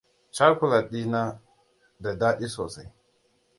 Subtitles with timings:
[0.35, 1.39] Cakulat din na
[1.99, 2.89] da dadi sosai.